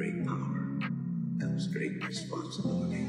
great 0.00 0.26
power 0.26 0.78
comes 1.38 1.66
great 1.66 2.02
responsibility. 2.06 3.04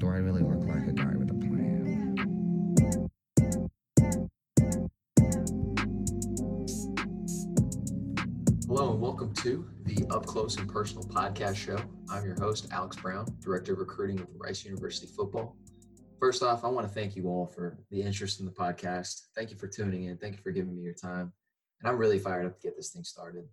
Do 0.00 0.08
I 0.08 0.16
really 0.16 0.40
look 0.40 0.66
like 0.66 0.86
a 0.86 0.92
guy 0.94 1.12
with 1.14 1.30
a 1.30 1.34
plan? 1.34 2.14
Hello 8.66 8.92
and 8.92 9.00
welcome 9.02 9.34
to 9.34 9.68
the 9.84 10.06
Up 10.08 10.24
Close 10.24 10.56
and 10.56 10.66
Personal 10.66 11.04
podcast 11.04 11.56
show. 11.56 11.76
I'm 12.08 12.24
your 12.24 12.36
host, 12.40 12.68
Alex 12.70 12.96
Brown, 12.96 13.26
Director 13.42 13.74
of 13.74 13.80
Recruiting 13.80 14.16
with 14.16 14.32
Rice 14.38 14.64
University 14.64 15.06
Football. 15.06 15.54
First 16.18 16.42
off, 16.42 16.64
I 16.64 16.68
want 16.68 16.88
to 16.88 16.94
thank 16.94 17.14
you 17.14 17.28
all 17.28 17.44
for 17.44 17.76
the 17.90 18.00
interest 18.00 18.40
in 18.40 18.46
the 18.46 18.52
podcast. 18.52 19.26
Thank 19.34 19.50
you 19.50 19.58
for 19.58 19.68
tuning 19.68 20.04
in. 20.04 20.16
Thank 20.16 20.36
you 20.36 20.42
for 20.42 20.50
giving 20.50 20.74
me 20.74 20.82
your 20.82 20.94
time. 20.94 21.34
And 21.80 21.90
I'm 21.90 21.98
really 21.98 22.18
fired 22.18 22.46
up 22.46 22.60
to 22.60 22.66
get 22.66 22.76
this 22.76 22.90
thing 22.90 23.04
started. 23.04 23.44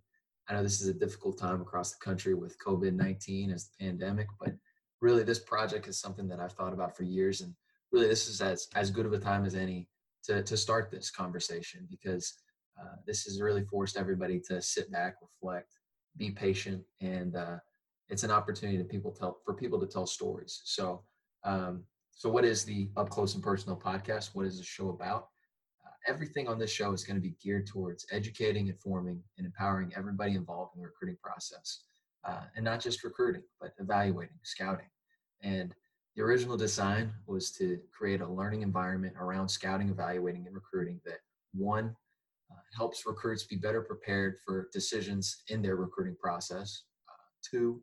I 0.48 0.54
know 0.54 0.62
this 0.62 0.80
is 0.80 0.88
a 0.88 0.94
difficult 0.94 1.38
time 1.38 1.60
across 1.60 1.92
the 1.92 2.04
country 2.04 2.34
with 2.34 2.58
COVID 2.58 2.94
19 2.94 3.50
as 3.50 3.68
the 3.68 3.84
pandemic, 3.84 4.26
but 4.40 4.54
really 5.00 5.22
this 5.22 5.38
project 5.38 5.88
is 5.88 5.98
something 5.98 6.28
that 6.28 6.40
I've 6.40 6.52
thought 6.52 6.72
about 6.72 6.96
for 6.96 7.04
years. 7.04 7.40
And 7.40 7.54
really, 7.92 8.08
this 8.08 8.28
is 8.28 8.40
as, 8.40 8.68
as 8.74 8.90
good 8.90 9.06
of 9.06 9.12
a 9.12 9.18
time 9.18 9.44
as 9.44 9.54
any 9.54 9.88
to, 10.24 10.42
to 10.42 10.56
start 10.56 10.90
this 10.90 11.10
conversation 11.10 11.86
because 11.90 12.34
uh, 12.80 12.96
this 13.06 13.24
has 13.24 13.40
really 13.40 13.64
forced 13.64 13.96
everybody 13.96 14.40
to 14.48 14.60
sit 14.60 14.90
back, 14.90 15.16
reflect, 15.22 15.74
be 16.16 16.30
patient, 16.30 16.82
and 17.00 17.36
uh, 17.36 17.56
it's 18.08 18.24
an 18.24 18.30
opportunity 18.30 18.78
to 18.78 18.84
people 18.84 19.12
tell 19.12 19.38
for 19.44 19.54
people 19.54 19.80
to 19.80 19.86
tell 19.86 20.06
stories. 20.06 20.60
So, 20.64 21.02
um, 21.44 21.84
so 22.10 22.28
what 22.28 22.44
is 22.44 22.64
the 22.64 22.90
Up 22.96 23.10
Close 23.10 23.34
and 23.34 23.42
Personal 23.42 23.78
podcast? 23.78 24.30
What 24.34 24.46
is 24.46 24.58
the 24.58 24.64
show 24.64 24.90
about? 24.90 25.28
Everything 26.06 26.48
on 26.48 26.58
this 26.58 26.70
show 26.70 26.92
is 26.92 27.04
going 27.04 27.16
to 27.16 27.22
be 27.22 27.34
geared 27.42 27.66
towards 27.66 28.06
educating, 28.12 28.68
informing, 28.68 29.22
and 29.38 29.46
empowering 29.46 29.92
everybody 29.96 30.34
involved 30.34 30.74
in 30.74 30.82
the 30.82 30.86
recruiting 30.86 31.16
process, 31.22 31.84
uh, 32.24 32.42
and 32.56 32.64
not 32.64 32.80
just 32.80 33.04
recruiting, 33.04 33.42
but 33.60 33.72
evaluating, 33.78 34.38
scouting, 34.42 34.90
and 35.42 35.74
the 36.16 36.22
original 36.22 36.56
design 36.56 37.12
was 37.26 37.50
to 37.52 37.78
create 37.92 38.20
a 38.20 38.26
learning 38.26 38.62
environment 38.62 39.14
around 39.18 39.48
scouting, 39.48 39.88
evaluating, 39.88 40.46
and 40.46 40.54
recruiting 40.54 41.00
that 41.04 41.18
one 41.52 41.96
uh, 42.50 42.60
helps 42.76 43.04
recruits 43.04 43.44
be 43.44 43.56
better 43.56 43.80
prepared 43.80 44.36
for 44.44 44.68
decisions 44.72 45.42
in 45.48 45.60
their 45.60 45.74
recruiting 45.76 46.14
process. 46.14 46.84
Uh, 47.08 47.24
two, 47.42 47.82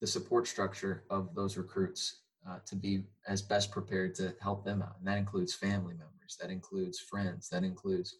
the 0.00 0.06
support 0.06 0.48
structure 0.48 1.04
of 1.08 1.34
those 1.36 1.56
recruits 1.56 2.22
uh, 2.48 2.58
to 2.66 2.74
be 2.74 3.04
as 3.28 3.40
best 3.40 3.70
prepared 3.70 4.14
to 4.16 4.34
help 4.42 4.64
them 4.64 4.82
out. 4.82 4.96
And 4.98 5.06
that 5.06 5.18
includes 5.18 5.54
family 5.54 5.94
members, 5.94 6.21
that 6.36 6.50
includes 6.50 6.98
friends, 6.98 7.48
that 7.48 7.64
includes 7.64 8.16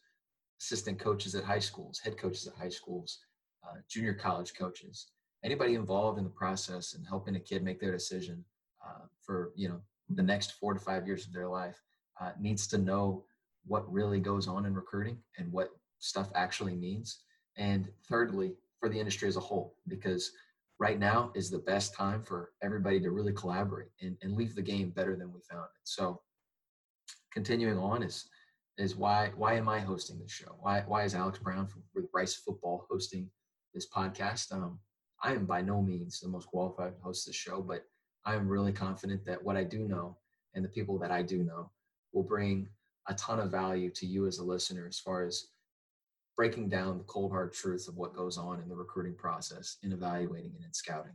assistant 0.61 0.99
coaches 0.99 1.35
at 1.35 1.45
high 1.45 1.59
schools, 1.59 1.99
head 1.99 2.17
coaches 2.17 2.47
at 2.47 2.55
high 2.55 2.69
schools, 2.69 3.19
uh, 3.65 3.77
junior 3.89 4.15
college 4.15 4.55
coaches, 4.55 5.09
anybody 5.45 5.75
involved 5.75 6.19
in 6.19 6.25
the 6.25 6.31
process 6.31 6.95
and 6.95 7.07
helping 7.07 7.37
a 7.37 7.41
kid 7.41 7.63
make 7.63 7.81
their 7.81 7.93
decision 7.93 8.45
uh, 8.87 9.07
for 9.21 9.53
you 9.57 9.69
know 9.69 9.81
the 10.11 10.23
next 10.23 10.53
four 10.53 10.75
to 10.75 10.81
five 10.81 11.07
years 11.07 11.27
of 11.27 11.33
their 11.33 11.49
life 11.49 11.81
uh, 12.21 12.33
needs 12.41 12.67
to 12.67 12.79
know 12.79 13.25
what 13.67 13.91
really 13.93 14.21
goes 14.21 14.49
on 14.49 14.67
in 14.67 14.75
recruiting 14.75 15.19
and 15.39 15.51
what 15.53 15.71
stuff 16.01 16.29
actually 16.35 16.75
means. 16.75 17.21
And 17.57 17.89
thirdly, 18.09 18.55
for 18.81 18.89
the 18.89 18.99
industry 18.99 19.29
as 19.29 19.37
a 19.37 19.41
whole, 19.41 19.77
because 19.89 20.33
right 20.79 20.99
now 20.99 21.31
is 21.35 21.51
the 21.51 21.59
best 21.59 21.95
time 21.95 22.23
for 22.23 22.51
everybody 22.63 23.01
to 23.01 23.11
really 23.11 23.33
collaborate 23.33 23.89
and, 24.01 24.17
and 24.23 24.35
leave 24.35 24.55
the 24.55 24.63
game 24.63 24.91
better 24.91 25.17
than 25.17 25.33
we 25.33 25.41
found 25.49 25.65
it. 25.65 25.81
So 25.85 26.21
continuing 27.33 27.79
on 27.79 28.03
is 28.03 28.27
is 28.79 28.97
why 28.97 29.31
why 29.37 29.55
am 29.55 29.69
I 29.69 29.81
hosting 29.81 30.19
this 30.19 30.33
show? 30.33 30.57
Why 30.61 30.83
why 30.87 31.05
is 31.05 31.15
Alex 31.15 31.39
Brown 31.39 31.67
from, 31.67 31.83
with 31.95 32.07
Rice 32.13 32.35
Football 32.35 32.87
hosting 32.91 33.29
this 33.75 33.89
podcast? 33.89 34.53
Um, 34.53 34.79
I 35.23 35.33
am 35.33 35.47
by 35.47 35.61
no 35.63 35.83
means 35.83 36.21
the 36.21 36.29
most 36.29 36.49
qualified 36.49 36.97
to 36.97 37.03
host 37.03 37.27
this 37.27 37.37
show, 37.37 37.61
but 37.63 37.85
I 38.25 38.35
am 38.35 38.49
really 38.49 38.73
confident 38.73 39.25
that 39.27 39.43
what 39.43 39.57
I 39.57 39.65
do 39.65 39.87
know 39.87 40.17
and 40.55 40.65
the 40.65 40.69
people 40.69 40.99
that 40.99 41.11
I 41.11 41.23
do 41.23 41.43
know 41.43 41.71
will 42.13 42.23
bring 42.23 42.69
a 43.09 43.15
ton 43.15 43.41
of 43.41 43.51
value 43.51 43.91
to 43.91 44.07
you 44.07 44.27
as 44.27 44.39
a 44.39 44.45
listener 44.45 44.87
as 44.89 44.99
far 44.99 45.25
as 45.25 45.49
breaking 46.37 46.69
down 46.69 46.99
the 46.99 47.05
cold 47.05 47.31
hard 47.31 47.53
truth 47.53 47.89
of 47.89 47.97
what 47.97 48.15
goes 48.15 48.39
on 48.39 48.61
in 48.61 48.69
the 48.69 48.75
recruiting 48.75 49.15
process 49.15 49.77
in 49.83 49.93
evaluating 49.93 50.53
and 50.57 50.65
in 50.65 50.73
scouting 50.73 51.13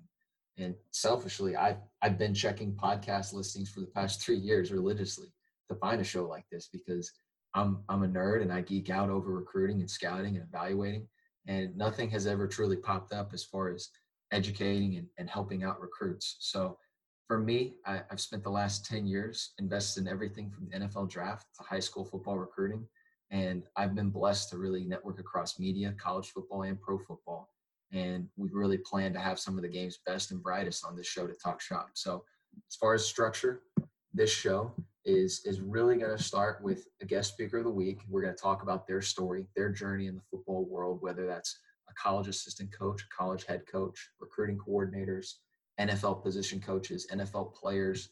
and 0.58 0.76
selfishly 0.92 1.56
i've, 1.56 1.78
I've 2.02 2.18
been 2.18 2.34
checking 2.34 2.74
podcast 2.74 3.34
listings 3.34 3.70
for 3.70 3.80
the 3.80 3.88
past 3.88 4.22
three 4.22 4.38
years 4.38 4.72
religiously 4.72 5.28
to 5.70 5.76
find 5.76 6.02
a 6.02 6.04
show 6.04 6.28
like 6.28 6.46
this 6.52 6.70
because 6.72 7.12
i'm 7.54 7.80
i'm 7.90 8.04
a 8.04 8.08
nerd 8.08 8.42
and 8.42 8.52
i 8.52 8.62
geek 8.62 8.90
out 8.90 9.10
over 9.10 9.32
recruiting 9.32 9.80
and 9.80 9.90
scouting 9.90 10.36
and 10.36 10.46
evaluating 10.48 11.08
and 11.48 11.76
nothing 11.78 12.10
has 12.10 12.28
ever 12.28 12.48
truly 12.48 12.76
popped 12.76 13.14
up 13.14 13.32
as 13.34 13.44
far 13.44 13.70
as 13.70 13.90
educating 14.32 14.98
and, 14.98 15.08
and 15.18 15.30
helping 15.30 15.64
out 15.64 15.80
recruits 15.80 16.38
so 16.40 16.78
for 17.28 17.38
me, 17.38 17.76
I, 17.86 18.02
have 18.10 18.22
spent 18.22 18.44
the 18.44 18.50
last 18.50 18.86
10 18.86 19.06
years 19.06 19.52
invested 19.60 20.02
in 20.02 20.08
everything 20.08 20.50
from 20.50 20.70
the 20.70 20.80
NFL 20.80 21.10
draft 21.10 21.46
to 21.58 21.64
high 21.64 21.82
school 21.82 22.06
football 22.06 22.38
recruiting. 22.38 22.88
And 23.30 23.64
I've 23.76 23.94
been 23.94 24.10
blessed 24.10 24.50
to 24.52 24.58
really 24.58 24.86
network 24.86 25.20
across 25.20 25.60
media, 25.60 25.94
college 26.02 26.28
football, 26.28 26.64
and 26.64 26.82
pro 26.82 26.98
football. 26.98 27.50
And 27.92 28.30
we 28.38 28.50
really 28.54 28.78
plan 28.78 29.12
to 29.14 29.20
have 29.20 29.40
some 29.40 29.58
of 29.58 29.62
the 29.62 29.70
game's 29.70 30.00
best 30.06 30.32
and 30.32 30.42
brightest 30.42 30.86
on 30.86 30.96
this 30.96 31.08
show 31.08 31.28
to 31.28 31.34
talk 31.34 31.60
shop. 31.60 31.90
So, 31.94 32.24
as 32.70 32.76
far 32.76 32.94
as 32.94 33.06
structure, 33.06 33.62
this 34.14 34.32
show 34.32 34.74
is 35.08 35.42
is 35.46 35.62
really 35.62 35.96
going 35.98 36.16
to 36.16 36.22
start 36.22 36.62
with 36.62 36.86
a 37.02 37.06
guest 37.06 37.34
speaker 37.34 37.60
of 37.60 37.64
the 37.64 37.72
week. 37.72 38.02
We're 38.10 38.22
going 38.22 38.36
to 38.36 38.42
talk 38.42 38.62
about 38.62 38.86
their 38.86 39.02
story, 39.02 39.48
their 39.56 39.72
journey 39.72 40.08
in 40.08 40.16
the 40.16 40.22
football 40.30 40.66
world, 40.66 41.00
whether 41.02 41.26
that's 41.26 41.58
a 41.90 41.94
college 41.94 42.28
assistant 42.28 42.78
coach, 42.78 43.02
a 43.02 43.16
college 43.16 43.46
head 43.46 43.64
coach, 43.72 44.10
recruiting 44.20 44.58
coordinators, 44.60 45.36
NFL 45.80 46.22
position 46.22 46.60
coaches, 46.60 47.08
NFL 47.12 47.54
players, 47.56 48.10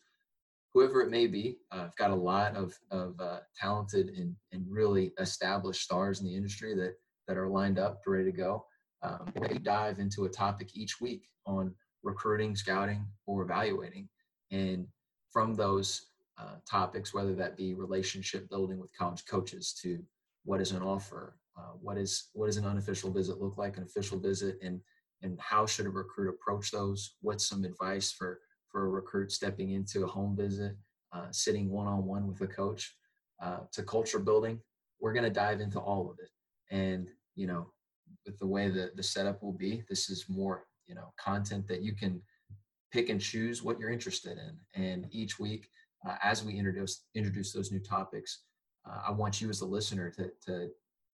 whoever 0.74 1.02
it 1.02 1.12
may 1.12 1.28
be. 1.28 1.58
Uh, 1.72 1.84
I've 1.86 1.96
got 1.98 2.12
a 2.12 2.16
lot 2.16 2.56
of, 2.56 2.74
of 2.92 3.20
uh, 3.20 3.40
talented 3.56 4.10
and, 4.10 4.34
and 4.54 4.66
really 4.70 5.12
established 5.20 5.82
stars 5.82 6.22
in 6.22 6.26
the 6.26 6.36
industry 6.36 6.76
that, 6.76 6.96
that 7.28 7.38
are 7.38 7.50
lined 7.50 7.78
up, 7.78 8.02
ready 8.08 8.32
to 8.32 8.38
go. 8.38 8.66
Um, 9.04 9.32
we 9.36 9.58
dive 9.60 10.00
into 10.00 10.26
a 10.26 10.30
topic 10.30 10.70
each 10.74 11.02
week 11.02 11.28
on 11.46 11.74
recruiting, 12.04 12.56
scouting, 12.56 13.06
or 13.28 13.42
evaluating. 13.44 14.08
And 14.52 14.88
from 15.32 15.56
those 15.56 16.08
uh, 16.38 16.56
topics, 16.70 17.14
whether 17.14 17.34
that 17.36 17.58
be 17.58 17.74
relationship 17.74 18.50
building 18.50 18.80
with 18.80 18.96
college 18.98 19.24
coaches 19.26 19.74
to 19.82 20.04
what 20.44 20.62
is 20.62 20.72
an 20.72 20.82
offer, 20.82 21.38
uh, 21.58 21.74
what 21.82 21.98
is 21.98 22.30
what 22.34 22.48
does 22.48 22.58
an 22.58 22.66
unofficial 22.66 23.12
visit 23.12 23.42
look 23.42 23.58
like, 23.58 23.78
an 23.78 23.84
official 23.84 24.20
visit, 24.20 24.58
and 24.62 24.82
and 25.22 25.40
how 25.40 25.66
should 25.66 25.86
a 25.86 25.90
recruit 25.90 26.30
approach 26.30 26.72
those? 26.72 27.16
What's 27.22 27.48
some 27.48 27.64
advice 27.64 28.12
for 28.12 28.40
for 28.70 28.86
a 28.86 28.90
recruit 28.90 29.32
stepping 29.32 29.72
into 29.72 30.04
a 30.04 30.08
home 30.08 30.36
visit, 30.36 30.76
uh, 31.14 31.28
sitting 31.32 31.70
one 31.70 31.88
on 31.88 32.06
one 32.06 32.28
with 32.28 32.42
a 32.42 32.48
coach, 32.48 32.96
uh, 33.42 33.60
to 33.72 33.84
culture 33.84 34.20
building? 34.20 34.60
We're 35.00 35.14
going 35.14 35.24
to 35.24 35.30
dive 35.30 35.62
into 35.62 35.80
all 35.80 36.10
of 36.10 36.18
it, 36.20 36.30
and 36.76 37.08
you 37.36 37.48
know, 37.48 37.68
with 38.26 38.38
the 38.40 38.48
way 38.48 38.70
that 38.70 38.98
the 38.98 39.04
setup 39.04 39.42
will 39.42 39.54
be, 39.54 39.84
this 39.90 40.10
is 40.10 40.26
more 40.28 40.66
you 40.88 40.96
know 40.96 41.14
content 41.18 41.68
that 41.68 41.82
you 41.82 41.96
can 41.96 42.22
pick 42.92 43.10
and 43.10 43.20
choose 43.22 43.64
what 43.64 43.80
you're 43.80 43.90
interested 43.90 44.38
in, 44.38 44.82
and 44.82 45.08
each 45.12 45.40
week. 45.40 45.70
Uh, 46.08 46.16
as 46.24 46.44
we 46.44 46.54
introduce 46.54 47.04
introduce 47.16 47.52
those 47.52 47.72
new 47.72 47.80
topics, 47.80 48.44
uh, 48.88 49.02
I 49.08 49.12
want 49.12 49.42
you 49.42 49.50
as 49.50 49.62
a 49.62 49.66
listener 49.66 50.12
to, 50.12 50.32
to 50.46 50.70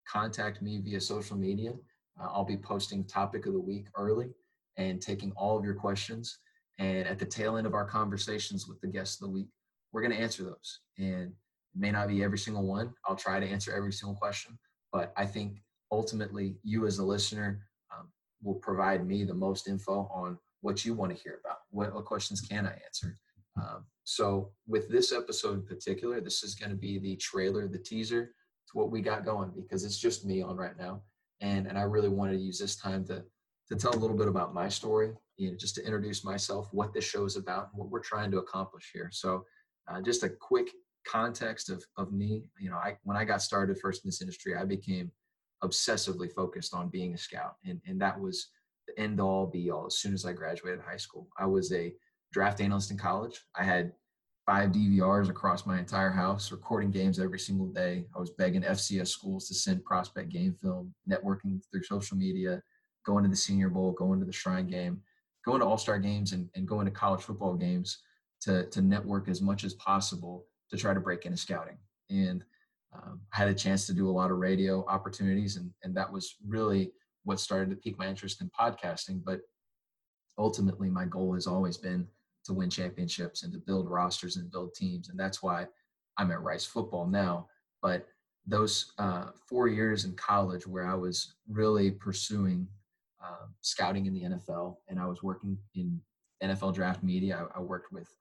contact 0.08 0.62
me 0.62 0.80
via 0.80 1.00
social 1.00 1.38
media 1.38 1.74
uh, 2.20 2.28
I'll 2.32 2.46
be 2.46 2.58
posting 2.58 3.04
topic 3.04 3.46
of 3.46 3.54
the 3.54 3.60
week 3.60 3.88
early 3.96 4.30
and 4.78 5.02
taking 5.02 5.32
all 5.36 5.58
of 5.58 5.66
your 5.66 5.74
questions. 5.74 6.40
And 6.80 7.08
at 7.08 7.20
the 7.20 7.26
tail 7.26 7.58
end 7.58 7.68
of 7.68 7.74
our 7.74 7.86
conversations 7.86 8.68
with 8.68 8.80
the 8.82 8.88
guests 8.88 9.22
of 9.22 9.28
the 9.28 9.34
week, 9.34 9.48
we're 9.92 10.02
going 10.02 10.14
to 10.14 10.20
answer 10.20 10.44
those. 10.44 10.80
And 10.98 11.32
it 11.32 11.80
may 11.80 11.92
not 11.92 12.08
be 12.08 12.24
every 12.24 12.38
single 12.38 12.66
one. 12.66 12.94
I'll 13.06 13.16
try 13.16 13.40
to 13.40 13.46
answer 13.46 13.74
every 13.74 13.94
single 13.94 14.16
question. 14.16 14.58
But 14.92 15.14
I 15.16 15.26
think 15.26 15.62
ultimately, 15.92 16.56
you 16.64 16.86
as 16.86 17.00
a 17.00 17.06
listener 17.06 17.68
um, 17.96 18.08
will 18.42 18.56
provide 18.56 19.06
me 19.06 19.24
the 19.24 19.34
most 19.34 19.68
info 19.68 20.10
on 20.14 20.38
what 20.62 20.86
you 20.86 20.94
want 20.94 21.16
to 21.16 21.22
hear 21.22 21.40
about. 21.44 21.58
What, 21.70 21.94
what 21.94 22.06
questions 22.06 22.42
can 22.42 22.66
I 22.66 22.80
answer? 22.86 23.18
Um, 23.58 23.86
so, 24.04 24.52
with 24.68 24.90
this 24.90 25.12
episode 25.12 25.54
in 25.54 25.66
particular, 25.66 26.22
this 26.22 26.44
is 26.44 26.56
going 26.56 26.72
to 26.72 26.78
be 26.78 27.00
the 27.00 27.16
trailer, 27.18 27.68
the 27.68 27.78
teaser 27.78 28.26
to 28.26 28.78
what 28.78 28.92
we 28.92 29.02
got 29.02 29.26
going 29.26 29.52
because 29.56 29.84
it's 29.84 30.00
just 30.00 30.26
me 30.26 30.42
on 30.42 30.56
right 30.56 30.78
now 30.78 31.02
and 31.42 31.68
and 31.68 31.78
I 31.78 31.82
really 31.82 32.10
wanted 32.10 32.34
to 32.34 32.44
use 32.44 32.58
this 32.60 32.76
time 32.76 33.04
to 33.06 33.24
to 33.70 33.76
tell 33.76 33.94
a 33.94 34.00
little 34.00 34.18
bit 34.18 34.28
about 34.28 34.54
my 34.54 34.68
story, 34.68 35.12
you 35.38 35.50
know, 35.50 35.56
just 35.58 35.76
to 35.76 35.86
introduce 35.86 36.26
myself, 36.26 36.68
what 36.72 36.94
this 36.94 37.06
show 37.06 37.24
is 37.24 37.38
about, 37.38 37.70
and 37.72 37.80
what 37.80 37.90
we're 37.90 38.02
trying 38.02 38.30
to 38.32 38.40
accomplish 38.40 38.90
here. 38.94 39.10
So, 39.12 39.46
uh, 39.90 40.02
just 40.02 40.24
a 40.24 40.30
quick 40.30 40.70
context 41.06 41.70
of 41.70 41.84
of 41.98 42.14
me. 42.14 42.44
You 42.60 42.70
know, 42.70 42.78
I 42.78 42.98
when 43.04 43.18
I 43.18 43.26
got 43.26 43.42
started 43.42 43.80
first 43.80 44.06
in 44.06 44.08
this 44.08 44.22
industry, 44.22 44.56
I 44.56 44.66
became 44.66 45.12
obsessively 45.64 46.32
focused 46.32 46.74
on 46.74 46.90
being 46.90 47.14
a 47.14 47.18
scout, 47.18 47.56
and 47.66 47.82
and 47.86 48.00
that 48.02 48.20
was 48.20 48.48
the 48.88 49.00
end 49.00 49.20
all 49.20 49.48
be 49.48 49.72
all. 49.72 49.88
As 49.88 49.98
soon 49.98 50.14
as 50.14 50.26
I 50.26 50.34
graduated 50.34 50.82
high 50.82 50.98
school, 50.98 51.28
I 51.38 51.46
was 51.46 51.72
a 51.72 51.94
draft 52.32 52.62
analyst 52.62 52.92
in 52.92 52.98
college. 52.98 53.40
I 53.56 53.64
had 53.64 53.92
five 54.46 54.72
DVRs 54.72 55.30
across 55.30 55.66
my 55.66 55.80
entire 55.80 56.10
house, 56.10 56.52
recording 56.52 56.92
games 56.92 57.20
every 57.20 57.40
single 57.40 57.68
day. 57.68 58.06
I 58.16 58.20
was 58.20 58.32
begging 58.32 58.64
FCS 58.64 59.10
schools 59.10 59.48
to 59.48 59.54
send 59.54 59.84
prospect 59.86 60.30
game 60.30 60.56
film, 60.62 60.94
networking 61.10 61.62
through 61.72 61.84
social 61.84 62.18
media, 62.18 62.62
going 63.06 63.24
to 63.24 63.30
the 63.30 63.36
Senior 63.36 63.70
Bowl, 63.70 63.92
going 63.92 64.20
to 64.20 64.26
the 64.26 64.32
Shrine 64.32 64.68
Game, 64.68 65.02
going 65.46 65.60
to 65.60 65.66
All 65.66 65.78
Star 65.78 66.00
games, 66.00 66.34
and, 66.34 66.50
and 66.56 66.68
going 66.68 66.86
to 66.86 66.92
college 66.92 67.22
football 67.22 67.56
games 67.56 68.00
to, 68.42 68.66
to 68.68 68.82
network 68.82 69.30
as 69.30 69.42
much 69.42 69.64
as 69.64 69.74
possible 69.76 70.46
to 70.70 70.78
try 70.78 70.94
to 70.94 71.00
break 71.00 71.26
into 71.26 71.38
scouting. 71.38 71.78
And 72.10 72.44
um, 72.94 73.22
I 73.34 73.38
had 73.38 73.48
a 73.48 73.54
chance 73.54 73.86
to 73.88 73.94
do 73.94 74.10
a 74.10 74.12
lot 74.12 74.32
of 74.32 74.38
radio 74.38 74.86
opportunities, 74.88 75.56
and, 75.56 75.72
and 75.84 75.96
that 75.96 76.12
was 76.12 76.36
really 76.46 76.92
what 77.24 77.40
started 77.40 77.70
to 77.70 77.76
pique 77.76 78.00
my 78.00 78.08
interest 78.08 78.42
in 78.42 78.50
podcasting. 78.60 79.22
But 79.24 79.42
ultimately, 80.38 80.90
my 80.90 81.06
goal 81.06 81.34
has 81.36 81.48
always 81.48 81.78
been 81.78 82.08
to 82.46 82.54
win 82.54 82.70
championships 82.70 83.44
and 83.44 83.54
to 83.54 83.60
build 83.60 83.90
rosters 83.90 84.38
and 84.38 84.52
build 84.52 84.74
teams. 84.74 85.10
And 85.10 85.20
that's 85.20 85.44
why 85.44 85.68
I'm 86.18 86.32
at 86.32 86.42
Rice 86.42 86.66
football 86.66 87.08
now. 87.08 87.48
But 87.82 88.08
those 88.46 88.94
uh, 88.98 89.28
four 89.48 89.68
years 89.68 90.06
in 90.06 90.14
college 90.14 90.66
where 90.66 90.88
I 90.88 90.96
was 90.96 91.36
really 91.48 91.92
pursuing 91.92 92.68
uh, 93.24 93.46
scouting 93.62 94.08
in 94.08 94.14
the 94.14 94.24
NFL 94.24 94.78
and 94.88 95.00
I 95.00 95.06
was 95.06 95.22
working 95.22 95.58
in 95.76 96.02
NFL 96.44 96.74
draft 96.74 97.04
media, 97.04 97.48
I, 97.54 97.60
I, 97.60 97.62
worked 97.62 97.92
with 97.92 98.12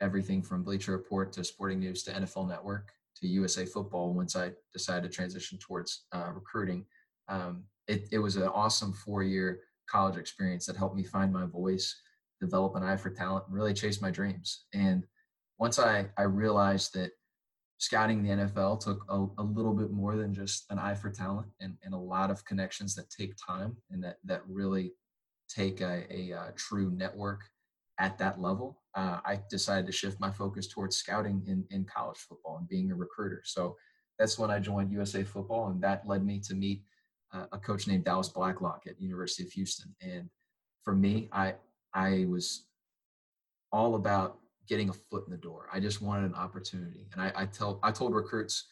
everything 0.00 0.42
from 0.42 0.64
Bleacher 0.64 0.90
Report 0.92 1.32
to 1.34 1.44
Sporting 1.44 1.78
News 1.78 2.02
to 2.04 2.10
NFL 2.10 2.48
Network 2.48 2.90
to 3.20 3.28
USA 3.28 3.64
Football 3.64 4.14
once 4.14 4.34
I 4.34 4.50
decided 4.72 5.08
to 5.08 5.14
transition 5.14 5.58
towards 5.58 6.06
uh, 6.12 6.30
recruiting. 6.34 6.84
Um, 7.28 7.64
it, 7.86 8.08
it 8.10 8.18
was 8.18 8.34
an 8.34 8.48
awesome 8.48 8.92
four 8.92 9.22
year 9.22 9.60
college 9.88 10.16
experience 10.16 10.66
that 10.66 10.76
helped 10.76 10.96
me 10.96 11.04
find 11.04 11.32
my 11.32 11.46
voice 11.46 11.94
develop 12.40 12.76
an 12.76 12.82
eye 12.82 12.96
for 12.96 13.10
talent 13.10 13.44
and 13.46 13.54
really 13.54 13.74
chase 13.74 14.00
my 14.00 14.10
dreams. 14.10 14.66
And 14.72 15.04
once 15.58 15.78
I, 15.78 16.06
I 16.16 16.22
realized 16.22 16.94
that 16.94 17.10
scouting 17.78 18.22
the 18.22 18.30
NFL 18.30 18.80
took 18.80 19.04
a, 19.08 19.26
a, 19.38 19.42
little 19.42 19.72
bit 19.72 19.92
more 19.92 20.16
than 20.16 20.34
just 20.34 20.66
an 20.70 20.78
eye 20.78 20.94
for 20.94 21.10
talent 21.10 21.46
and, 21.60 21.76
and 21.84 21.94
a 21.94 21.98
lot 21.98 22.30
of 22.30 22.44
connections 22.44 22.94
that 22.96 23.08
take 23.10 23.34
time 23.36 23.76
and 23.90 24.02
that, 24.02 24.16
that 24.24 24.42
really 24.48 24.92
take 25.48 25.80
a, 25.80 26.04
a, 26.10 26.30
a 26.32 26.52
true 26.56 26.90
network 26.90 27.42
at 27.98 28.18
that 28.18 28.40
level. 28.40 28.82
Uh, 28.94 29.18
I 29.24 29.40
decided 29.50 29.86
to 29.86 29.92
shift 29.92 30.20
my 30.20 30.30
focus 30.30 30.66
towards 30.66 30.96
scouting 30.96 31.42
in, 31.46 31.64
in 31.70 31.84
college 31.84 32.18
football 32.18 32.58
and 32.58 32.68
being 32.68 32.90
a 32.90 32.96
recruiter. 32.96 33.42
So 33.44 33.76
that's 34.18 34.38
when 34.38 34.50
I 34.50 34.58
joined 34.58 34.92
USA 34.92 35.22
Football, 35.22 35.68
and 35.68 35.80
that 35.82 36.06
led 36.06 36.24
me 36.24 36.40
to 36.40 36.54
meet 36.54 36.82
uh, 37.32 37.46
a 37.52 37.58
coach 37.58 37.86
named 37.86 38.04
Dallas 38.04 38.28
Blacklock 38.28 38.82
at 38.88 39.00
University 39.00 39.44
of 39.44 39.52
Houston. 39.52 39.94
And 40.02 40.28
for 40.82 40.94
me, 40.94 41.28
I 41.32 41.54
I 41.94 42.26
was 42.28 42.66
all 43.72 43.94
about 43.94 44.38
getting 44.68 44.88
a 44.90 44.92
foot 44.92 45.24
in 45.26 45.30
the 45.30 45.38
door. 45.38 45.68
I 45.72 45.80
just 45.80 46.02
wanted 46.02 46.26
an 46.26 46.34
opportunity. 46.34 47.08
And 47.12 47.22
I, 47.22 47.32
I 47.34 47.46
tell 47.46 47.80
I 47.82 47.90
told 47.90 48.14
recruits 48.14 48.66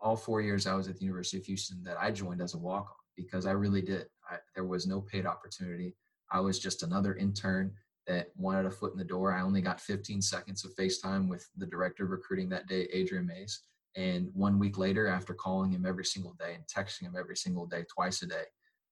all 0.00 0.16
four 0.16 0.40
years 0.40 0.66
I 0.66 0.74
was 0.74 0.88
at 0.88 0.96
the 0.96 1.04
University 1.04 1.38
of 1.38 1.44
Houston 1.46 1.82
that 1.84 1.96
I 2.00 2.10
joined 2.10 2.42
as 2.42 2.54
a 2.54 2.58
walk 2.58 2.86
on 2.90 2.96
because 3.16 3.46
I 3.46 3.52
really 3.52 3.82
did. 3.82 4.06
I, 4.28 4.36
there 4.54 4.64
was 4.64 4.86
no 4.86 5.00
paid 5.00 5.26
opportunity. 5.26 5.94
I 6.30 6.40
was 6.40 6.58
just 6.58 6.82
another 6.82 7.14
intern 7.14 7.72
that 8.06 8.28
wanted 8.36 8.66
a 8.66 8.70
foot 8.70 8.92
in 8.92 8.98
the 8.98 9.04
door. 9.04 9.32
I 9.32 9.42
only 9.42 9.60
got 9.60 9.80
15 9.80 10.20
seconds 10.20 10.64
of 10.64 10.74
FaceTime 10.74 11.28
with 11.28 11.48
the 11.56 11.66
director 11.66 12.04
of 12.04 12.10
recruiting 12.10 12.48
that 12.48 12.66
day, 12.66 12.88
Adrian 12.92 13.26
Mays. 13.26 13.60
And 13.94 14.30
one 14.34 14.58
week 14.58 14.78
later, 14.78 15.06
after 15.06 15.34
calling 15.34 15.70
him 15.70 15.86
every 15.86 16.04
single 16.04 16.34
day 16.40 16.54
and 16.54 16.64
texting 16.66 17.02
him 17.02 17.14
every 17.16 17.36
single 17.36 17.66
day, 17.66 17.84
twice 17.92 18.22
a 18.22 18.26
day, 18.26 18.44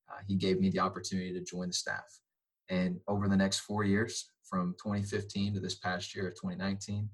uh, 0.08 0.18
he 0.26 0.36
gave 0.36 0.60
me 0.60 0.68
the 0.70 0.80
opportunity 0.80 1.32
to 1.32 1.40
join 1.40 1.68
the 1.68 1.74
staff. 1.74 2.20
And 2.70 3.00
over 3.08 3.28
the 3.28 3.36
next 3.36 3.60
four 3.60 3.84
years, 3.84 4.30
from 4.48 4.74
2015 4.82 5.54
to 5.54 5.60
this 5.60 5.74
past 5.74 6.14
year 6.14 6.28
of 6.28 6.34
2019, 6.34 7.08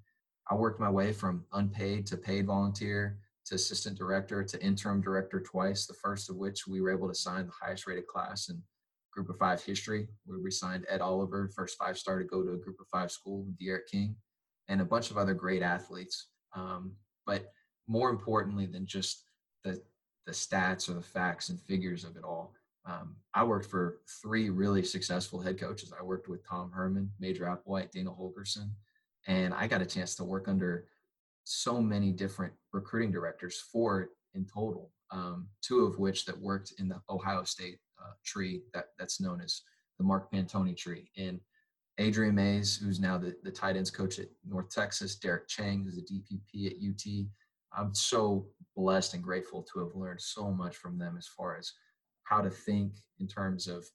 I 0.50 0.54
worked 0.54 0.78
my 0.78 0.90
way 0.90 1.12
from 1.12 1.44
unpaid 1.52 2.06
to 2.06 2.16
paid 2.16 2.46
volunteer 2.46 3.18
to 3.46 3.54
assistant 3.54 3.96
director 3.96 4.44
to 4.44 4.62
interim 4.62 5.00
director 5.00 5.40
twice, 5.40 5.86
the 5.86 5.94
first 5.94 6.30
of 6.30 6.36
which 6.36 6.66
we 6.66 6.80
were 6.80 6.92
able 6.92 7.08
to 7.08 7.14
sign 7.14 7.46
the 7.46 7.52
highest 7.52 7.86
rated 7.86 8.06
class 8.06 8.48
in 8.48 8.62
group 9.12 9.30
of 9.30 9.38
five 9.38 9.62
history, 9.62 10.08
where 10.26 10.38
we 10.38 10.50
signed 10.50 10.84
Ed 10.90 11.00
Oliver, 11.00 11.50
first 11.54 11.78
five 11.78 11.96
star 11.96 12.18
to 12.18 12.24
go 12.24 12.42
to 12.42 12.52
a 12.52 12.58
group 12.58 12.78
of 12.80 12.86
five 12.88 13.10
school 13.10 13.46
D'Eriq 13.58 13.86
King, 13.90 14.14
and 14.68 14.80
a 14.80 14.84
bunch 14.84 15.10
of 15.10 15.16
other 15.16 15.32
great 15.32 15.62
athletes. 15.62 16.28
Um, 16.54 16.92
but 17.24 17.52
more 17.88 18.10
importantly 18.10 18.66
than 18.66 18.86
just 18.86 19.24
the, 19.64 19.80
the 20.26 20.32
stats 20.32 20.88
or 20.88 20.94
the 20.94 21.00
facts 21.00 21.48
and 21.48 21.60
figures 21.60 22.04
of 22.04 22.16
it 22.16 22.24
all, 22.24 22.52
um, 22.86 23.16
I 23.34 23.42
worked 23.42 23.66
for 23.66 23.98
three 24.22 24.48
really 24.48 24.82
successful 24.84 25.40
head 25.40 25.58
coaches. 25.58 25.92
I 25.98 26.04
worked 26.04 26.28
with 26.28 26.46
Tom 26.46 26.70
Herman, 26.70 27.10
Major 27.18 27.44
Applewhite, 27.44 27.90
Dana 27.90 28.10
Holgorsen, 28.10 28.70
and 29.26 29.52
I 29.52 29.66
got 29.66 29.82
a 29.82 29.86
chance 29.86 30.14
to 30.16 30.24
work 30.24 30.46
under 30.46 30.86
so 31.44 31.80
many 31.80 32.12
different 32.12 32.52
recruiting 32.72 33.10
directors, 33.10 33.60
four 33.72 34.10
in 34.34 34.44
total, 34.44 34.92
um, 35.10 35.48
two 35.62 35.84
of 35.84 35.98
which 35.98 36.24
that 36.26 36.38
worked 36.38 36.74
in 36.78 36.88
the 36.88 37.00
Ohio 37.10 37.42
State 37.42 37.78
uh, 38.00 38.12
tree 38.24 38.62
that, 38.72 38.86
that's 38.98 39.20
known 39.20 39.40
as 39.40 39.62
the 39.98 40.04
Mark 40.04 40.30
Pantoni 40.30 40.76
tree. 40.76 41.10
And 41.16 41.40
Adrian 41.98 42.34
Mays, 42.34 42.76
who's 42.76 43.00
now 43.00 43.18
the, 43.18 43.34
the 43.42 43.50
tight 43.50 43.76
ends 43.76 43.90
coach 43.90 44.18
at 44.18 44.28
North 44.46 44.70
Texas, 44.70 45.16
Derek 45.16 45.48
Chang, 45.48 45.82
who's 45.82 45.98
a 45.98 46.02
DPP 46.02 46.66
at 46.66 46.76
UT. 46.76 47.26
I'm 47.76 47.94
so 47.94 48.46
blessed 48.76 49.14
and 49.14 49.22
grateful 49.22 49.66
to 49.72 49.80
have 49.80 49.94
learned 49.96 50.20
so 50.20 50.52
much 50.52 50.76
from 50.76 50.98
them 50.98 51.16
as 51.18 51.26
far 51.26 51.56
as– 51.56 51.72
how 52.26 52.40
to 52.40 52.50
think 52.50 52.92
in 53.20 53.26
terms 53.26 53.66
of 53.66 53.86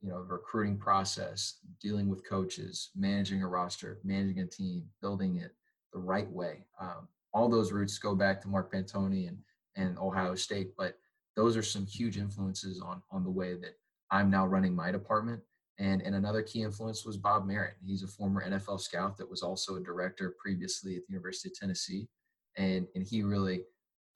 you 0.00 0.08
know 0.08 0.18
recruiting 0.18 0.78
process 0.78 1.58
dealing 1.80 2.08
with 2.08 2.28
coaches 2.28 2.90
managing 2.94 3.42
a 3.42 3.48
roster 3.48 3.98
managing 4.04 4.38
a 4.40 4.46
team 4.46 4.84
building 5.02 5.38
it 5.38 5.52
the 5.92 5.98
right 5.98 6.30
way. 6.30 6.66
Um, 6.80 7.08
all 7.32 7.48
those 7.48 7.72
roots 7.72 7.98
go 7.98 8.14
back 8.14 8.40
to 8.40 8.48
mark 8.48 8.72
pantoni 8.72 9.28
and, 9.28 9.38
and 9.76 9.98
ohio 9.98 10.34
state 10.34 10.72
but 10.78 10.98
those 11.34 11.56
are 11.56 11.62
some 11.62 11.86
huge 11.86 12.16
influences 12.16 12.80
on 12.80 13.02
on 13.10 13.24
the 13.24 13.30
way 13.30 13.54
that 13.54 13.74
i'm 14.10 14.30
now 14.30 14.46
running 14.46 14.74
my 14.74 14.92
department. 14.92 15.40
And, 15.80 16.02
and 16.02 16.16
another 16.16 16.42
key 16.42 16.62
influence 16.62 17.04
was 17.04 17.16
bob 17.16 17.46
merritt 17.46 17.76
he's 17.84 18.02
a 18.02 18.08
former 18.08 18.48
nfl 18.48 18.80
scout 18.80 19.16
that 19.16 19.30
was 19.30 19.42
also 19.42 19.76
a 19.76 19.80
director 19.80 20.34
previously 20.38 20.96
at 20.96 21.06
the 21.06 21.12
university 21.12 21.48
of 21.48 21.58
tennessee. 21.58 22.08
And 22.56 22.86
and 22.94 23.04
he 23.04 23.22
really 23.22 23.62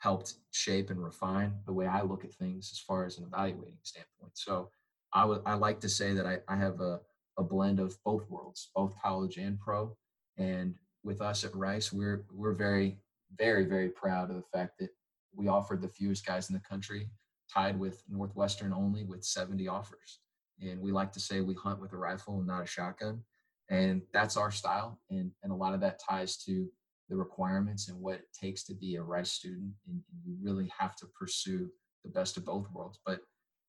helped 0.02 0.34
shape 0.50 0.90
and 0.90 1.02
refine 1.02 1.54
the 1.64 1.72
way 1.72 1.86
I 1.86 2.02
look 2.02 2.24
at 2.24 2.34
things 2.34 2.70
as 2.72 2.80
far 2.80 3.06
as 3.06 3.18
an 3.18 3.24
evaluating 3.24 3.78
standpoint. 3.84 4.32
So 4.34 4.68
I 5.12 5.24
would 5.24 5.42
I 5.46 5.54
like 5.54 5.78
to 5.80 5.88
say 5.88 6.12
that 6.12 6.26
I, 6.26 6.38
I 6.48 6.56
have 6.56 6.80
a, 6.80 7.00
a 7.38 7.44
blend 7.44 7.78
of 7.78 7.96
both 8.04 8.28
worlds, 8.28 8.70
both 8.74 9.00
college 9.00 9.36
and 9.36 9.60
pro. 9.60 9.96
And 10.38 10.74
with 11.04 11.20
us 11.20 11.44
at 11.44 11.54
Rice, 11.54 11.92
we're 11.92 12.24
we're 12.32 12.52
very, 12.52 12.98
very, 13.38 13.64
very 13.64 13.90
proud 13.90 14.30
of 14.30 14.36
the 14.36 14.58
fact 14.58 14.78
that 14.80 14.90
we 15.34 15.46
offered 15.46 15.80
the 15.80 15.88
fewest 15.88 16.26
guys 16.26 16.50
in 16.50 16.54
the 16.54 16.68
country, 16.68 17.08
tied 17.52 17.78
with 17.78 18.02
Northwestern 18.08 18.72
only 18.72 19.04
with 19.04 19.24
70 19.24 19.68
offers. 19.68 20.18
And 20.60 20.80
we 20.80 20.90
like 20.90 21.12
to 21.12 21.20
say 21.20 21.40
we 21.40 21.54
hunt 21.54 21.80
with 21.80 21.92
a 21.92 21.96
rifle 21.96 22.38
and 22.38 22.46
not 22.46 22.64
a 22.64 22.66
shotgun. 22.66 23.22
And 23.70 24.02
that's 24.12 24.36
our 24.36 24.50
style. 24.50 24.98
And, 25.10 25.30
and 25.44 25.52
a 25.52 25.56
lot 25.56 25.74
of 25.74 25.80
that 25.80 26.00
ties 26.00 26.36
to 26.38 26.68
the 27.12 27.18
requirements 27.18 27.88
and 27.88 28.00
what 28.00 28.14
it 28.14 28.28
takes 28.32 28.64
to 28.64 28.74
be 28.74 28.96
a 28.96 29.02
Rice 29.02 29.32
student, 29.32 29.70
and, 29.86 30.00
you 30.24 30.34
really 30.40 30.72
have 30.78 30.96
to 30.96 31.06
pursue 31.18 31.68
the 32.04 32.10
best 32.10 32.38
of 32.38 32.46
both 32.46 32.70
worlds. 32.72 32.98
But 33.04 33.20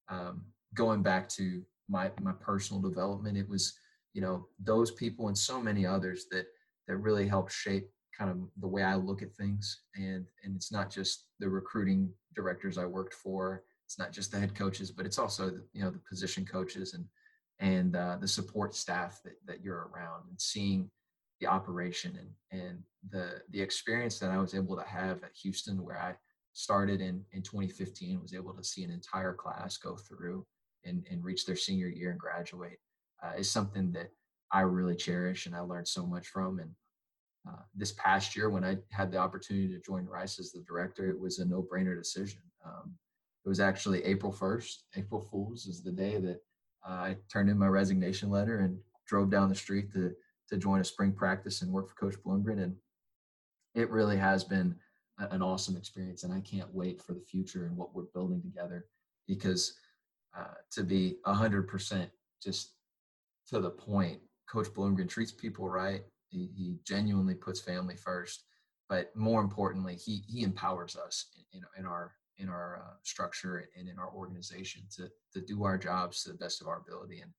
um, 0.07 0.45
going 0.73 1.03
back 1.03 1.27
to 1.29 1.61
my 1.89 2.09
my 2.21 2.31
personal 2.31 2.81
development, 2.81 3.37
it 3.37 3.49
was 3.49 3.73
you 4.13 4.21
know 4.21 4.47
those 4.63 4.91
people 4.91 5.27
and 5.27 5.37
so 5.37 5.61
many 5.61 5.85
others 5.85 6.27
that 6.31 6.45
that 6.87 6.97
really 6.97 7.27
helped 7.27 7.51
shape 7.51 7.89
kind 8.17 8.31
of 8.31 8.37
the 8.61 8.67
way 8.67 8.83
I 8.83 8.95
look 8.95 9.21
at 9.21 9.35
things. 9.35 9.81
And 9.95 10.25
and 10.45 10.55
it's 10.55 10.71
not 10.71 10.89
just 10.89 11.27
the 11.39 11.49
recruiting 11.49 12.09
directors 12.33 12.77
I 12.77 12.85
worked 12.85 13.13
for. 13.13 13.63
It's 13.85 13.99
not 13.99 14.13
just 14.13 14.31
the 14.31 14.39
head 14.39 14.55
coaches, 14.55 14.89
but 14.89 15.05
it's 15.05 15.19
also 15.19 15.49
the, 15.49 15.63
you 15.73 15.83
know 15.83 15.89
the 15.91 16.01
position 16.09 16.45
coaches 16.45 16.93
and 16.93 17.05
and 17.59 17.97
uh, 17.97 18.15
the 18.21 18.27
support 18.27 18.73
staff 18.73 19.19
that 19.25 19.35
that 19.47 19.61
you're 19.61 19.89
around 19.93 20.29
and 20.29 20.39
seeing 20.39 20.89
the 21.43 21.49
operation 21.49 22.17
and 22.19 22.61
and 22.61 22.79
the 23.09 23.41
the 23.49 23.61
experience 23.61 24.17
that 24.19 24.31
I 24.31 24.37
was 24.37 24.53
able 24.53 24.77
to 24.77 24.87
have 24.87 25.23
at 25.23 25.35
Houston, 25.41 25.83
where 25.83 25.99
I 25.99 26.13
started 26.53 27.01
in 27.01 27.23
in 27.33 27.41
2015, 27.41 28.21
was 28.21 28.33
able 28.33 28.53
to 28.53 28.63
see 28.63 28.83
an 28.83 28.91
entire 28.91 29.33
class 29.33 29.77
go 29.77 29.97
through 29.97 30.45
and 30.85 31.05
and 31.11 31.23
reach 31.23 31.45
their 31.45 31.57
senior 31.57 31.89
year 31.89 32.11
and 32.11 32.19
graduate, 32.19 32.79
uh, 33.21 33.33
is 33.37 33.51
something 33.51 33.91
that 33.91 34.09
I 34.51 34.61
really 34.61 34.95
cherish 34.95 35.45
and 35.45 35.55
I 35.55 35.59
learned 35.59 35.87
so 35.87 36.05
much 36.05 36.27
from. 36.27 36.59
And 36.59 36.71
uh, 37.47 37.63
this 37.75 37.91
past 37.93 38.35
year, 38.37 38.49
when 38.49 38.63
I 38.63 38.77
had 38.91 39.11
the 39.11 39.17
opportunity 39.17 39.67
to 39.73 39.81
join 39.81 40.05
Rice 40.05 40.39
as 40.39 40.51
the 40.53 40.61
director, 40.61 41.09
it 41.09 41.19
was 41.19 41.39
a 41.39 41.45
no 41.45 41.61
brainer 41.61 41.97
decision. 41.97 42.41
Um, 42.65 42.93
it 43.45 43.49
was 43.49 43.59
actually 43.59 44.05
April 44.05 44.31
1st. 44.31 44.75
April 44.95 45.19
Fools 45.19 45.65
is 45.65 45.83
the 45.83 45.91
day 45.91 46.17
that 46.19 46.39
uh, 46.87 46.93
I 46.93 47.17
turned 47.29 47.49
in 47.49 47.57
my 47.57 47.67
resignation 47.67 48.29
letter 48.29 48.59
and 48.59 48.77
drove 49.05 49.29
down 49.29 49.49
the 49.49 49.55
street 49.55 49.91
to 49.93 50.13
to 50.49 50.57
join 50.57 50.81
a 50.81 50.83
spring 50.83 51.13
practice 51.13 51.61
and 51.61 51.71
work 51.71 51.89
for 51.89 51.95
Coach 51.95 52.21
Bloomgren. 52.23 52.61
And 52.61 52.75
it 53.75 53.89
really 53.89 54.17
has 54.17 54.43
been 54.43 54.75
an 55.17 55.41
awesome 55.41 55.77
experience. 55.77 56.23
And 56.23 56.33
I 56.33 56.41
can't 56.41 56.73
wait 56.73 57.01
for 57.01 57.13
the 57.13 57.21
future 57.21 57.65
and 57.65 57.77
what 57.77 57.93
we're 57.95 58.03
building 58.13 58.41
together 58.41 58.85
because 59.27 59.77
uh, 60.37 60.55
to 60.71 60.83
be 60.83 61.17
100% 61.25 62.09
just 62.41 62.71
to 63.49 63.59
the 63.59 63.69
point, 63.69 64.19
Coach 64.49 64.67
Bloomgren 64.67 65.09
treats 65.09 65.31
people 65.31 65.69
right. 65.69 66.01
He, 66.29 66.49
he 66.55 66.77
genuinely 66.85 67.35
puts 67.35 67.59
family 67.59 67.95
first, 67.95 68.45
but 68.89 69.15
more 69.15 69.41
importantly, 69.41 69.95
he 69.95 70.23
he 70.27 70.43
empowers 70.43 70.95
us 70.95 71.27
in, 71.53 71.59
in, 71.59 71.65
in 71.79 71.85
our 71.85 72.13
in 72.37 72.49
our 72.49 72.81
uh, 72.83 72.95
structure 73.03 73.69
and 73.77 73.87
in 73.87 73.99
our 73.99 74.11
organization 74.11 74.83
to 74.95 75.09
to 75.33 75.45
do 75.45 75.63
our 75.63 75.77
jobs 75.77 76.23
to 76.23 76.31
the 76.31 76.37
best 76.37 76.61
of 76.61 76.67
our 76.67 76.81
ability. 76.85 77.21
And 77.21 77.31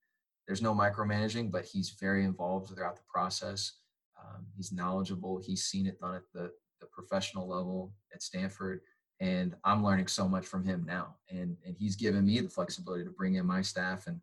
there's 0.46 0.62
no 0.62 0.74
micromanaging, 0.74 1.50
but 1.50 1.64
he's 1.64 1.90
very 2.00 2.24
involved 2.24 2.68
throughout 2.68 2.96
the 2.96 3.02
process. 3.12 3.72
Um, 4.20 4.46
he's 4.56 4.72
knowledgeable. 4.72 5.40
He's 5.42 5.64
seen 5.64 5.86
it 5.86 6.00
done 6.00 6.14
at 6.14 6.22
the 6.32 6.50
the 6.80 6.86
professional 6.92 7.48
level 7.48 7.94
at 8.12 8.22
Stanford, 8.22 8.80
and 9.20 9.54
I'm 9.64 9.84
learning 9.84 10.08
so 10.08 10.28
much 10.28 10.46
from 10.46 10.64
him 10.64 10.84
now. 10.86 11.16
And 11.30 11.56
and 11.64 11.76
he's 11.78 11.96
given 11.96 12.26
me 12.26 12.40
the 12.40 12.48
flexibility 12.48 13.04
to 13.04 13.10
bring 13.10 13.34
in 13.34 13.46
my 13.46 13.62
staff, 13.62 14.06
and 14.06 14.20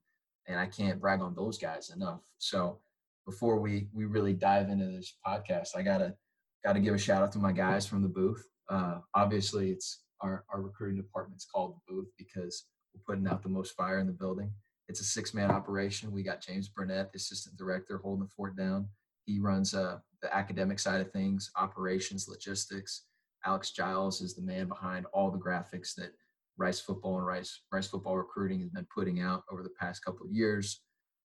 and 0.48 0.60
I 0.60 0.68
can't 0.68 1.00
brag 1.00 1.22
on 1.22 1.36
those 1.36 1.58
guys 1.58 1.90
enough. 1.90 2.22
So 2.38 2.80
before 3.26 3.60
we 3.60 3.88
we 3.94 4.06
really 4.06 4.34
dive 4.34 4.70
into 4.70 4.86
this 4.86 5.16
podcast, 5.26 5.76
I 5.76 5.82
gotta 5.82 6.16
gotta 6.64 6.80
give 6.80 6.96
a 6.96 7.00
shout 7.00 7.24
out 7.24 7.32
to 7.34 7.40
my 7.40 7.52
guys 7.52 7.86
from 7.86 8.02
the 8.02 8.10
booth. 8.10 8.48
Uh, 8.70 9.00
obviously, 9.16 9.72
it's 9.72 10.04
our 10.22 10.46
our 10.54 10.62
recruiting 10.62 10.98
department's 10.98 11.46
called 11.46 11.76
the 11.76 11.94
booth 11.94 12.10
because 12.18 12.66
we're 12.94 13.16
putting 13.16 13.28
out 13.28 13.42
the 13.44 13.50
most 13.50 13.76
fire 13.76 14.00
in 14.00 14.08
the 14.08 14.14
building. 14.14 14.52
It's 14.88 15.00
a 15.00 15.06
six 15.06 15.34
man 15.34 15.52
operation. 15.52 16.12
We 16.12 16.24
got 16.24 16.42
James 16.42 16.68
Burnett, 16.68 17.12
assistant 17.16 17.58
director, 17.58 17.98
holding 17.98 18.26
the 18.26 18.30
fort 18.30 18.56
down. 18.56 18.88
He 19.26 19.40
runs 19.40 19.74
uh, 19.74 20.00
the 20.22 20.36
academic 20.36 20.80
side 20.80 21.02
of 21.02 21.12
things, 21.12 21.52
operations, 21.56 22.28
logistics. 22.28 23.04
Alex 23.46 23.72
Giles 23.72 24.22
is 24.22 24.36
the 24.36 24.42
man 24.42 24.68
behind 24.68 25.06
all 25.14 25.32
the 25.32 25.40
graphics 25.40 25.96
that 25.96 26.14
Rice 26.58 26.80
football 26.80 27.18
and 27.18 27.26
Rice 27.26 27.62
Rice 27.72 27.88
football 27.88 28.18
recruiting 28.18 28.60
has 28.60 28.70
been 28.70 28.88
putting 28.94 29.22
out 29.22 29.44
over 29.52 29.64
the 29.64 29.70
past 29.70 30.04
couple 30.04 30.26
of 30.26 30.32
years. 30.32 30.82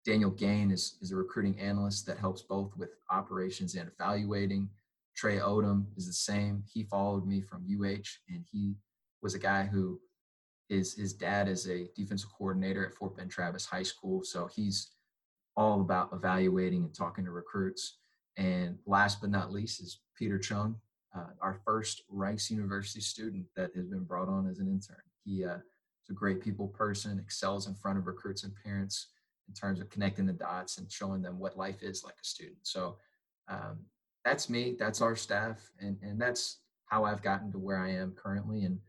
Daniel 0.05 0.31
Gain 0.31 0.71
is, 0.71 0.97
is 1.01 1.11
a 1.11 1.15
recruiting 1.15 1.59
analyst 1.59 2.05
that 2.07 2.17
helps 2.17 2.41
both 2.41 2.75
with 2.75 2.89
operations 3.11 3.75
and 3.75 3.89
evaluating. 3.89 4.67
Trey 5.15 5.37
Odom 5.37 5.85
is 5.95 6.07
the 6.07 6.13
same. 6.13 6.63
He 6.73 6.83
followed 6.83 7.27
me 7.27 7.41
from 7.41 7.65
UH, 7.69 8.17
and 8.27 8.43
he 8.51 8.75
was 9.21 9.35
a 9.35 9.39
guy 9.39 9.65
who 9.65 9.99
his 10.71 10.93
his 10.93 11.11
dad 11.11 11.49
is 11.49 11.67
a 11.67 11.89
defensive 11.97 12.29
coordinator 12.31 12.85
at 12.85 12.93
Fort 12.93 13.17
Bend 13.17 13.29
Travis 13.29 13.65
High 13.65 13.83
School, 13.83 14.23
so 14.23 14.47
he's 14.47 14.91
all 15.57 15.81
about 15.81 16.13
evaluating 16.13 16.85
and 16.85 16.95
talking 16.95 17.25
to 17.25 17.31
recruits. 17.31 17.97
And 18.37 18.77
last 18.85 19.19
but 19.19 19.29
not 19.29 19.51
least 19.51 19.81
is 19.81 19.99
Peter 20.17 20.39
Chung, 20.39 20.77
uh, 21.13 21.31
our 21.41 21.59
first 21.65 22.03
Rice 22.09 22.49
University 22.49 23.01
student 23.01 23.45
that 23.57 23.75
has 23.75 23.85
been 23.85 24.05
brought 24.05 24.29
on 24.29 24.47
as 24.47 24.59
an 24.59 24.69
intern. 24.69 25.03
He 25.25 25.43
uh, 25.43 25.55
is 25.55 26.09
a 26.09 26.13
great 26.13 26.41
people 26.41 26.69
person, 26.69 27.19
excels 27.19 27.67
in 27.67 27.75
front 27.75 27.97
of 27.97 28.07
recruits 28.07 28.45
and 28.45 28.53
parents 28.63 29.09
in 29.49 29.53
terms 29.53 29.81
of 29.81 29.89
connecting 29.89 30.25
the 30.25 30.31
dots 30.31 30.77
and 30.77 30.89
showing 30.89 31.21
them 31.21 31.37
what 31.37 31.57
life 31.57 31.83
is 31.83 32.05
like 32.05 32.15
a 32.21 32.25
student. 32.25 32.59
So 32.63 32.95
um, 33.49 33.79
that's 34.23 34.49
me, 34.49 34.77
that's 34.79 35.01
our 35.01 35.17
staff, 35.17 35.69
and, 35.81 35.97
and 36.01 36.19
that's 36.21 36.59
how 36.85 37.03
I've 37.03 37.21
gotten 37.21 37.51
to 37.51 37.59
where 37.59 37.79
I 37.79 37.89
am 37.89 38.13
currently. 38.13 38.63
And 38.63 38.79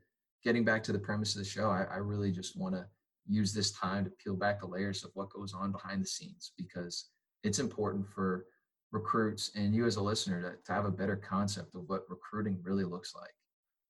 getting 0.45 0.65
back 0.65 0.83
to 0.85 0.93
the 0.93 0.99
premise 0.99 1.35
of 1.35 1.41
the 1.41 1.49
show, 1.49 1.69
I, 1.69 1.85
I 1.93 1.97
really 1.97 2.33
just 2.33 2.59
want 2.59 2.75
to 2.75 2.87
use 3.27 3.53
this 3.53 3.71
time 3.73 4.05
to 4.05 4.11
peel 4.11 4.37
back 4.37 4.61
the 4.61 4.67
layers 4.67 5.05
of 5.05 5.11
what 5.15 5.31
goes 5.31 5.55
on 5.55 5.73
behind 5.73 6.03
the 6.03 6.07
scenes 6.07 6.53
because 6.57 7.11
it's 7.45 7.59
important 7.59 8.07
for 8.09 8.47
recruits 8.91 9.53
and 9.55 9.75
you 9.75 9.87
as 9.87 9.97
a 9.97 10.03
listener 10.03 10.43
to, 10.43 10.65
to 10.65 10.73
have 10.73 10.85
a 10.85 10.91
better 10.91 11.17
concept 11.17 11.75
of 11.75 11.83
what 11.87 12.09
recruiting 12.09 12.59
really 12.63 12.85
looks 12.85 13.15
like. 13.15 13.31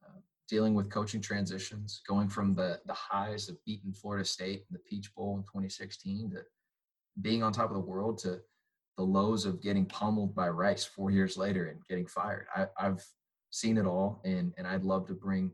Uh, 0.04 0.21
dealing 0.49 0.75
with 0.75 0.90
coaching 0.90 1.21
transitions, 1.21 2.02
going 2.06 2.28
from 2.28 2.54
the, 2.54 2.80
the 2.87 2.92
highs 2.92 3.49
of 3.49 3.62
beating 3.64 3.92
Florida 3.92 4.25
State 4.25 4.64
in 4.71 4.73
the 4.73 4.78
Peach 4.80 5.12
Bowl 5.14 5.37
in 5.37 5.42
2016 5.42 6.30
to 6.30 6.42
being 7.21 7.42
on 7.42 7.52
top 7.52 7.71
of 7.71 7.75
the 7.75 7.80
world 7.80 8.18
to 8.18 8.40
the 8.97 9.02
lows 9.02 9.47
of 9.47 9.62
getting 9.62 9.87
pummeled 9.87 10.35
by 10.35 10.49
Rice 10.49 10.85
four 10.85 11.11
years 11.11 11.37
later 11.37 11.66
and 11.66 11.80
getting 11.88 12.06
fired. 12.06 12.47
I, 12.54 12.66
have 12.78 13.02
seen 13.50 13.78
it 13.78 13.87
all, 13.87 14.21
and, 14.25 14.52
and 14.56 14.66
I'd 14.66 14.85
love 14.85 15.06
to 15.09 15.14
bring 15.14 15.50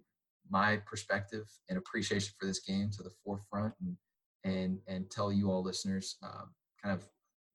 my 0.50 0.76
perspective 0.86 1.46
and 1.68 1.78
appreciation 1.78 2.32
for 2.38 2.46
this 2.46 2.60
game 2.60 2.90
to 2.90 3.02
the 3.02 3.10
forefront 3.24 3.74
and 3.80 3.96
and 4.44 4.78
and 4.86 5.10
tell 5.10 5.32
you 5.32 5.50
all 5.50 5.62
listeners 5.62 6.16
um, 6.22 6.50
kind 6.82 6.94
of 6.94 7.04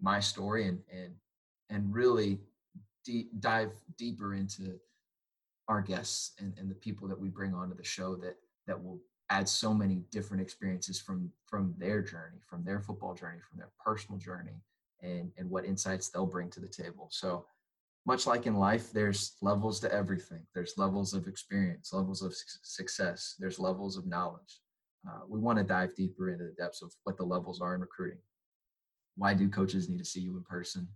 my 0.01 0.19
story 0.19 0.67
and 0.67 0.79
and 0.91 1.13
and 1.69 1.93
really 1.93 2.39
deep, 3.05 3.29
dive 3.39 3.71
deeper 3.97 4.33
into 4.33 4.79
our 5.69 5.81
guests 5.81 6.33
and, 6.39 6.53
and 6.57 6.69
the 6.69 6.75
people 6.75 7.07
that 7.07 7.19
we 7.19 7.29
bring 7.29 7.53
onto 7.53 7.75
the 7.75 7.83
show 7.83 8.15
that 8.15 8.35
that 8.67 8.81
will 8.81 8.99
add 9.29 9.47
so 9.47 9.73
many 9.73 10.03
different 10.11 10.41
experiences 10.41 10.99
from 10.99 11.31
from 11.45 11.73
their 11.77 12.01
journey 12.01 12.39
from 12.47 12.63
their 12.63 12.79
football 12.79 13.13
journey 13.13 13.39
from 13.49 13.57
their 13.57 13.71
personal 13.83 14.19
journey 14.19 14.61
and 15.03 15.31
and 15.37 15.49
what 15.49 15.65
insights 15.65 16.09
they'll 16.09 16.25
bring 16.25 16.49
to 16.49 16.59
the 16.59 16.67
table. 16.67 17.07
So 17.11 17.45
much 18.05 18.27
like 18.27 18.45
in 18.45 18.55
life, 18.55 18.91
there's 18.91 19.35
levels 19.41 19.79
to 19.79 19.93
everything. 19.93 20.41
There's 20.53 20.77
levels 20.77 21.13
of 21.13 21.27
experience, 21.27 21.93
levels 21.93 22.21
of 22.21 22.35
success, 22.35 23.35
there's 23.39 23.59
levels 23.59 23.97
of 23.97 24.05
knowledge. 24.05 24.59
Uh, 25.07 25.21
we 25.27 25.39
want 25.39 25.57
to 25.57 25.63
dive 25.63 25.95
deeper 25.95 26.29
into 26.29 26.45
the 26.45 26.55
depths 26.57 26.81
of 26.81 26.91
what 27.03 27.17
the 27.17 27.23
levels 27.23 27.61
are 27.61 27.75
in 27.75 27.81
recruiting. 27.81 28.19
Why 29.15 29.33
do 29.33 29.49
coaches 29.49 29.89
need 29.89 29.99
to 29.99 30.05
see 30.05 30.21
you 30.21 30.35
in 30.37 30.43
person? 30.43 30.87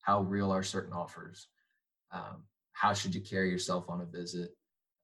How 0.00 0.22
real 0.22 0.50
are 0.50 0.62
certain 0.62 0.92
offers? 0.92 1.48
Um, 2.12 2.44
how 2.72 2.92
should 2.92 3.14
you 3.14 3.20
carry 3.20 3.50
yourself 3.50 3.86
on 3.88 4.00
a 4.00 4.04
visit? 4.06 4.50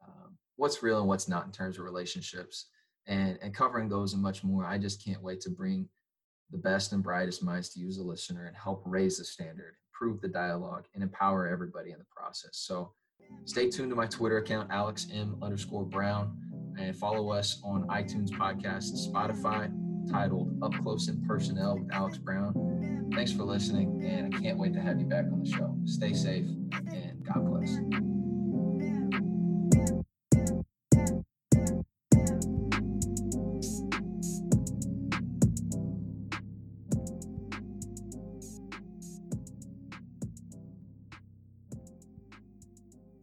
Um, 0.06 0.36
what's 0.56 0.82
real 0.82 0.98
and 0.98 1.08
what's 1.08 1.28
not 1.28 1.46
in 1.46 1.52
terms 1.52 1.78
of 1.78 1.84
relationships? 1.84 2.66
And, 3.06 3.38
and 3.42 3.54
covering 3.54 3.88
those 3.88 4.12
and 4.12 4.22
much 4.22 4.44
more, 4.44 4.66
I 4.66 4.78
just 4.78 5.04
can't 5.04 5.22
wait 5.22 5.40
to 5.42 5.50
bring 5.50 5.88
the 6.50 6.58
best 6.58 6.92
and 6.92 7.02
brightest 7.02 7.42
minds 7.42 7.70
to 7.70 7.80
you 7.80 7.88
as 7.88 7.98
a 7.98 8.02
listener 8.02 8.46
and 8.46 8.56
help 8.56 8.82
raise 8.84 9.18
the 9.18 9.24
standard 9.24 9.74
improve 10.00 10.20
the 10.20 10.28
dialogue 10.28 10.84
and 10.94 11.02
empower 11.02 11.46
everybody 11.46 11.90
in 11.90 11.98
the 11.98 12.04
process. 12.04 12.50
So 12.52 12.92
stay 13.44 13.68
tuned 13.68 13.90
to 13.90 13.96
my 13.96 14.06
Twitter 14.06 14.38
account, 14.38 14.70
Alex 14.72 15.06
M 15.12 15.36
underscore 15.42 15.84
Brown, 15.84 16.36
and 16.78 16.96
follow 16.96 17.30
us 17.30 17.60
on 17.62 17.86
iTunes 17.88 18.30
podcast, 18.30 18.92
Spotify, 19.08 19.70
titled 20.10 20.56
Up 20.62 20.72
Close 20.82 21.08
and 21.08 21.26
Personnel 21.26 21.78
with 21.78 21.92
Alex 21.92 22.18
Brown. 22.18 23.10
Thanks 23.14 23.32
for 23.32 23.42
listening, 23.42 24.02
and 24.04 24.34
I 24.34 24.38
can't 24.38 24.58
wait 24.58 24.72
to 24.74 24.80
have 24.80 24.98
you 24.98 25.06
back 25.06 25.26
on 25.32 25.42
the 25.42 25.50
show. 25.50 25.76
Stay 25.84 26.14
safe 26.14 26.46
and 26.46 27.22
God 27.24 27.46
bless. 27.46 28.09